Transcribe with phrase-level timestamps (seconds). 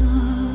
[0.00, 0.45] love.